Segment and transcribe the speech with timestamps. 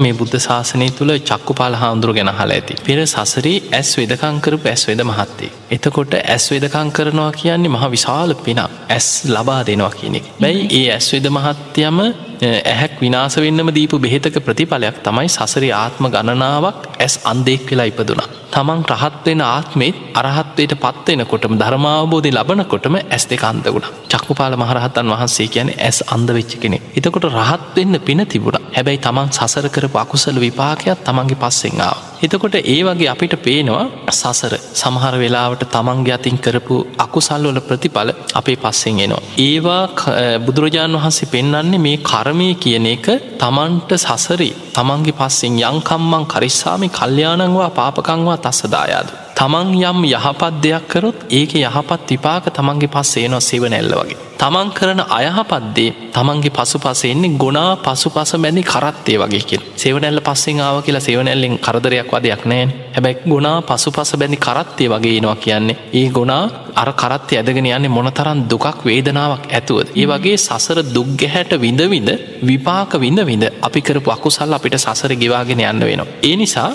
[0.00, 2.76] මේ බුද්ධ ශාසනය තුළ චක්කු පාල හාමුදුරු ගැන හල ඇති.
[2.86, 5.50] පෙර සසරී ඇස් වෙදකංකරපු ඇස් වෙද මහත්තේ.
[5.70, 10.26] එතකොට ඇස් වෙදකං කරනවා කියන්නේ මහ විශාල පිනක් ඇස් ලබා දෙනවා කියනෙක්.
[10.40, 12.00] බැයි ඒ ඇස් වෙද මහත්්‍යයම
[12.42, 18.28] ඇහැක් විනාස වෙන්නම දීපු බෙහෙතක ප්‍රතිඵලයක් තමයි සසරි ආත්ම ගණනාවක් ඇස් අන්දෙක් වෙලා ඉපදුනා.
[18.50, 25.98] තමන් රහත්වෙන ආත්මේත් අරහත්වයට පත්වෙනකොටම ධර්මාවබෝධය ලබනකොටම ඇස් දෙක අන්දගුණ චක්කුපාල මහරහතන් වහන්සේ කියන ඇස්
[26.08, 26.78] අන්ද වෙච්ච කෙනෙ.
[26.94, 31.98] එතකොට රහත්වෙන්න පින තිබුණ හැබැයි තමන් සසර කරපු අකුසල විපාකයක් තමන්ගේ පස්සෙන්ආාව.
[32.22, 39.00] එතකොට ඒ වගේ අපිට පේනවා සසර සමහර වෙලාවට තමන්ගේ අතින් කරපු අකුසල්වල ප්‍රතිඵල අපේ පස්සෙන්
[39.00, 39.22] එනවා.
[39.40, 39.84] ඒවා
[40.40, 43.08] බුදුරජාණන් වහන්සේ පෙන්න්නන්නේ මේ කරමය කියන එක
[43.40, 49.08] තමන්ට සසරේ තමන්ගේ පස්සෙන් යංකම්මං කරිස්සාමි කල්්‍යයානංවා පාපකංවා තස්සදායාද.
[49.36, 54.29] තමන් යම් යහපත් දෙයක් කරොත් ඒක යහපත් විපාක තමන්ගේ පස්සේ නවා සෙවනැල්ල වගේ.
[54.40, 60.60] තමන් කරන අයහපත්දේ තමන්ගේ පසු පසෙන්නේ ගොනා පසු පස බැඳි කරත්තේ වගේ කිය සෙවනැල්ල පස්සෙන්
[60.60, 65.76] ආව කියලා සෙවනැල්ලෙන් කරදරයක් වදයක් නෑන් හැබැයි ගුණා පසු පස බැඳි කරත්තේ වගේ නවා කියන්නේ
[65.92, 69.88] ඒ ගොනා අර කරත්තය ඇදගෙන යන්නේ මොනතරන් දුකක් වේදනාවක් ඇතුවද.
[69.92, 72.10] ඒ වගේ සසර දුක්ගැහැට විඳවිඳ
[72.42, 76.08] විපාක විඳ විඳ අපි කරපු අකුසල් අපිට සසර ගෙවාගෙන යන්න වෙනවා.
[76.22, 76.70] ඒ නිසා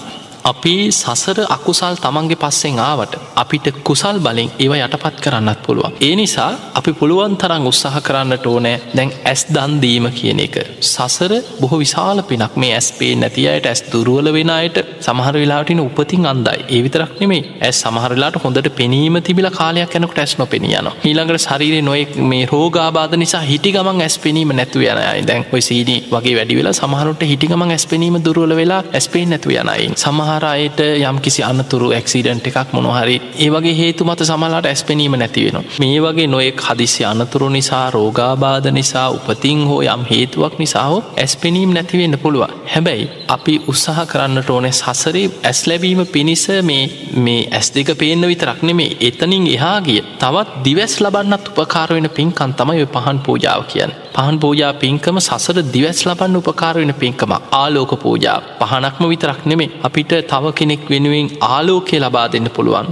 [0.45, 5.94] අපි සසර අකුසල් තමන්ගේ පස්සෙන් ආවට අපිට කුසල් බලින් ඒව යටපත් කරන්නත් පුළුවන්.
[5.99, 10.55] ඒ නිසා අපි පුළුවන් තරම් උත්සාහ කරන්නට ඕනෑ දැන් ඇස් දන්දීම කියන එක.
[10.81, 16.25] සසර බොහෝ විශාල පිනක් මේ ඇස් පේ නැතියට ඇස් දුරුවල වෙන අයට සමහර වෙලාටින උපතින්
[16.25, 20.91] අන්දයි ඒ විතරක් නෙමේ ඇස් සමහරලාට හොඳට පෙනීම තිබිල කාලයක් යනකට ඇස් නො පෙනියන.
[21.03, 25.99] ඊළඟට ශරීරය නොයෙක් මේ රෝගාබාධ නිසා හිටි ගමන් ඇස් පෙනීම නැතුව යනයි දැන් ඔයි සීඩී
[26.09, 31.19] වගේ වැඩි වෙලා සමහරුට හිටිගමන් ඇස් පෙනීම දුරුවල වෙලා ඇස්පේ නැතුව යනයි සමහර සමහරයට යම්
[31.19, 35.65] කිසි අනතුරු ඇක්සිඩන්ට් එකක් මොනොහරි ඒ වගේ හේතු මත සමලාට ඇස්පෙනීම නැතිවෙන.
[35.85, 41.73] මේ වගේ නොයෙක් හදිසි අනතුරු නිසා රෝගාබාධ නිසා උපතින් හෝ යම් හේතුවක් නිසා හෝ ඇස්පෙනීම්
[41.73, 42.55] නැතිවෙන්න පුළුවන්.
[42.65, 46.83] හැබැයි අපි උත්සාහ කරන්නට ඕනේ සසරේ ඇස් ලැබීම පිණිස මේ
[47.17, 52.85] මේ ඇස් දෙක පේන්න විතරක් නෙමේ එතනින් එහා ගිය තවත් දිවැස් ලබන්නත් උපකාරවෙන පින්කන් තමයි
[52.87, 53.93] පහන් පූජාව කියන්න.
[54.15, 57.31] පහන් පූජා පින්කම සසර දිවැස් ලබන්න උපකාරවෙන පින්කම.
[57.53, 58.37] ආලෝක පූජා.
[58.61, 62.87] පහනක්ම විතරක් නෙමේ අපිට තව කෙනෙක් වෙනුවෙන් ආලෝකය ලබා දෙන්න පුළුවන්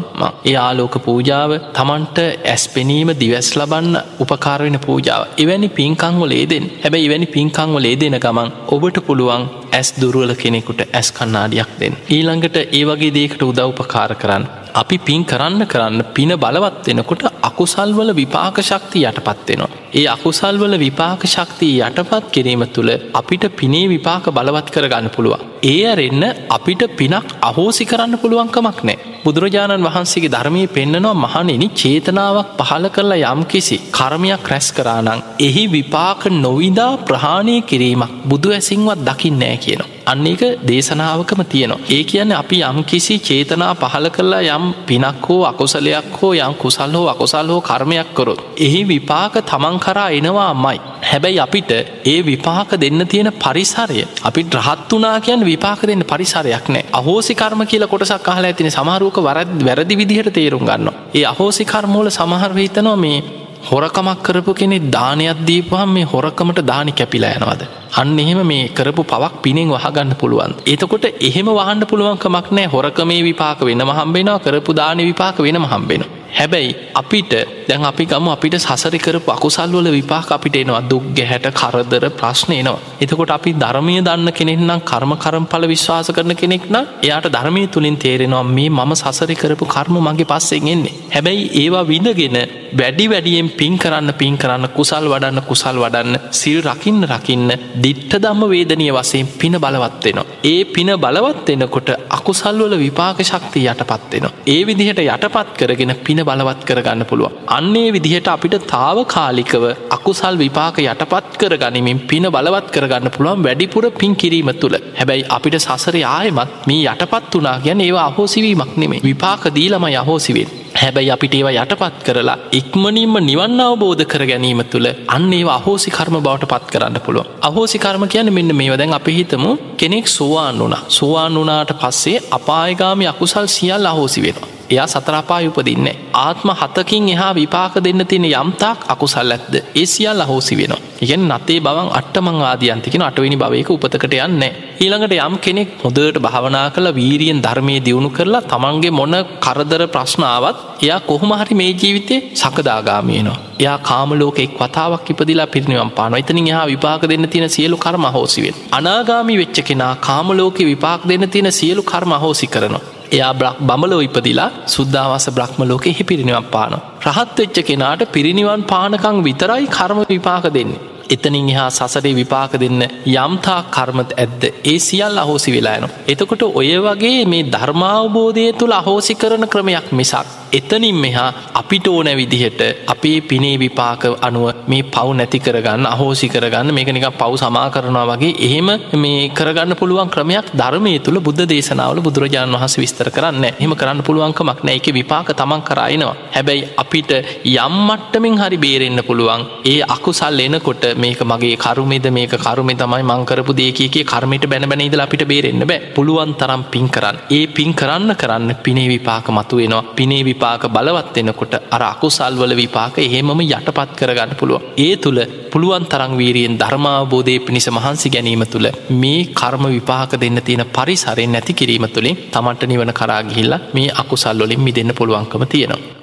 [0.45, 2.19] ඒ ආලෝක පූජාව තමන්ට
[2.53, 5.21] ඇස් පෙනීම දිවැස් ලබන්න උපකාරවෙන පූජාව.
[5.43, 9.45] එවැනි පින්කංවල ඒදෙන් හැබැයි ඉවැනි පින්කංවල ඒදෙන ගමන් ඔබට පුළුවන්
[9.79, 11.95] ඇස් දුරුවල කෙනෙකුට ඇස් කන්නාඩියක් දෙන්න.
[12.15, 14.45] ඊළඟට ඒ වගේ දේකට උදව්පකාර කරන්න.
[14.73, 19.69] අපි පින් කරන්න කරන්න පින බලවත් වෙනකොට අකුසල්වල විපාක ශක්ති යටපත්වෙනවා.
[19.93, 25.43] ඒ අකුසල්වල විපාක ශක්තිය යටපත් කිරීම තුළ අපිට පිනේ විපාක බලවත් කරගන්න පුළුවන්.
[25.63, 28.97] ඒ අරෙන්න අපිට පිනක් අහෝසි කරන්න පුළුවන්කමක් නෑ.
[29.25, 36.23] බුදුරජාණන් වහන්සේගේ ධර්මී පෙන්න්නනවා මහනෙනි චේතනාවක් පහල කරලා යම් කිසි කර්මයක් රැස් කරානං එහි විපාක
[36.37, 39.92] නොවිදා ප්‍රහාණය කිරීමක් බුදු ඇසින්වත් දකිින් නෑ කියනවා.
[40.05, 41.79] අන්න එක දේශනාවකම තියෙනවා.
[41.89, 46.93] ඒ කියන්න අපි යම් කිසි චේතනා පහල කරලා යම් පිනක් හෝ අකොසලයක් හෝ යම් කුසල්
[46.93, 48.39] හෝ අකොසල් හෝ කර්මයක් කොරොත්.
[48.57, 50.79] එහි විපාක තමන් කරා එනවා මයි.
[51.03, 51.71] හැබැයි අපිට
[52.05, 57.61] ඒ විපාක දෙන්න තියෙන පරිසරය අපි රහත් වනා කියන් විපාක දෙන්න පරිසරයක් නෑ අහෝසි කර්ම
[57.65, 60.89] කියල කොටසක් අහලා ඇතින සමහරුවක වරද වැරදි විදිහට තේරුම් ගන්න.
[61.13, 67.35] ඒ අහෝසි කර්මෝල සමහර හිතනවා මේ හොරකමක් කරපු කෙනෙ දානයක් දීපහම් මේ හොරකමට දානි කැපිලා
[67.37, 67.61] යනවද.
[67.97, 70.53] අන්න එහෙම මේ කරපු පවක් පිනෙන් වහගන්න පුළුවන්.
[70.65, 76.03] එතකොට එහෙම වහන්න පුළුවන්කමක් නෑ හොරකමේ විපාක වෙන මහම්බෙනවා කරපු දාන විපාක වෙන මහම්බෙන.
[76.33, 77.33] හැබැයි අපිට
[77.67, 82.79] දැන් අපි ගම අපිට සසරි කරපු අකුසල්වල විපාක අපිට එනවා දුක් ගැහැට කරදර ප්‍රශ්නය නවා.
[83.01, 88.69] එතකොට අපි ධර්මය දන්න කෙනෙක්නම් කර්ම කරම්ඵල විශ්වාස කරන කෙනෙක්න එයාට ධර්මය තුළින් තේරෙනවා මේ
[88.71, 90.95] මම සසරි කරපු කර්ම මගේ පස්සෙන් එන්නේ.
[91.09, 92.37] හැබැයි ඒවා විඳගෙන
[92.73, 98.43] වැඩි වැඩියෙන් පින් කරන්න පින් කරන්න කුසල් වඩන්න කුසල් වඩන්න සිල් රකින්න රකින්න දිට්ට දම්ම
[98.47, 100.25] වේදනය වසයෙන් පින බලවත්වෙනවා.
[100.43, 104.33] ඒ පින බලවත්වෙනකොට අකුසල්වල විපාක ශක්තිය යටපත්වෙනවා.
[104.47, 107.37] ඒ විදිහට යටපත් කරගෙන පින බලවත් කරගන්න පුළුව.
[107.49, 113.85] අන්නේ විදිහට අපිට තාව කාලිකව අකුසල් විපාක යටපත් කර ගනිමින් පින බලවත් කරගන්න පුළුවන් වැඩිපුර
[113.93, 114.77] පින් කිරීම තුළ.
[114.99, 120.51] හැබැයි අපිට සසර ආයමත් මේ යටපත් වනා ගැන ඒවා අහෝසිවීමක් නෙමේ විපාක දීලම යහෝසිවෙන්.
[120.75, 126.17] හැබැයි අපිට ඒවා යටපත් කරලා ඉක්මනින්ම නිවන්න අවබෝධ කර ගැනීම තුළ අන්න ඒවා අහෝසි කර්ම
[126.17, 130.75] බවට පත් කරන්න පුළුව අහෝසි කර්ම කියන මෙන්න මේ දැන් අපි හිතමු කෙනෙක් සුවාන් වුණ.
[130.89, 134.52] සුවාන් වනාට පස්සේ අපායගාමි අකුසල් සියල් අහෝසි වෙනවා.
[134.69, 135.87] එයා සතරාපාය උපදින්න.
[136.15, 140.81] ආත්ම හතකින් එහා විපාක දෙන්න තියෙන යම්තාක් අකුසල් ඇත්ද ඒ සියල් අහෝසි වෙනවා.
[141.01, 144.43] ඉගෙන් නතේ බවන් අට්ටමං ආදියන්තිකෙන අටවෙනි භවයක උපතකට යන්න.
[144.75, 149.15] ඊළඟට යම් කෙනෙක් හොදට භාවනා කළ වීරියෙන් ධර්මය දියුණු කරලා තමන්ගේ මොන
[149.45, 153.37] කරදර ප්‍රශ්නාවත් එයා කොහොමහරි මේ ජීවිතය සකදාගාමයනවා.
[153.59, 158.55] එයා කාමලෝකෙක් වතාවක් ඉපදිලා පිරිනිවම් පාන එතනින් එහා විපාක දෙන්න තියෙන සියලු කර්ම හෝසිවෙන්.
[158.71, 162.92] අනාගාමි වෙච්ච කෙනා කාමලෝක විපාක් දෙන්න තියෙන සියලු කර්ම හෝසි කරනවා.
[163.13, 166.73] එයා බ්‍රක් බමලෝ ඉපදිලා සුද්ධවාස බ්‍රහ්ම ලෝකෙ හි පිරිනිවන් පාන.
[167.05, 170.83] රහත් වෙච්ච කෙනාට පිරිනිවන් පානකං විතරයි කර්ම විපාක දෙන්නේ.
[171.09, 172.81] එතනින් එහා සසරේ විපාක දෙන්න
[173.15, 175.89] යම්තා කර්මත ඇද්ද ඒ සියල් අහෝසි වෙලායන.
[176.07, 180.43] එතකොට ඔය වගේ මේ ධර්මාවබෝධය තුළ අහෝසි කරන ක්‍රමයක් මිසක්.
[180.51, 186.69] එතනින් මෙහා අපිට ඕන විදිහට අපේ පිනේ විපාක අනුව මේ පව් නැති කරගන්න අහෝසි කරගන්න
[186.71, 192.01] මේක නික පව් සමා කරනවා වගේ එහෙම මේ කරගන්න පුළුවන් ක්‍රමයක් ධර්මය තුළ බුද්ධ දේශනාවල
[192.01, 197.11] බුදුරජාණන් වහස විස්තර කරන්න එහම කරන්න පුළුවන්කමක් නෑ එක විපාක තමන් කරයිනවා හැබැයි අපිට
[197.55, 204.05] යම්මට්ටමින් හරි බේරෙන්න්න පුළුවන් ඒ අකුසල් එනකොට මේක මගේ කරුමේද මේක කරුමේ තමයි මංකරපු දේකගේ
[204.05, 205.81] කර්මයට බැන බැනීදල අපිට බේරෙන්න්න බෑ.
[205.95, 207.17] පුළුවන් තරම් පින් කරන්න.
[207.31, 212.97] ඒ පින් කරන්න කරන්න පිනේ විපාක මතු වෙනවා පිනේ විපාක බලවත් වෙනකොට අර අකුසල්වල විපාක
[212.99, 215.19] එහෙමම යටපත් කරගන්න පුළුව ඒ තුළ
[215.51, 221.53] පුළුවන් තරං වීරියෙන් ධර්මාබෝධය පිණිස මහන්සි ගැනීම තුළ මේ කර්ම විපාක දෙන්න තියෙන පරිසරෙන් නැති
[221.53, 225.83] කිරීම තුළින් තමන්ට නිවන කරාගිහිල්ලා මේ අකුසල්වලින් මි දෙන්න පුළුවන්කම තියෙනවා.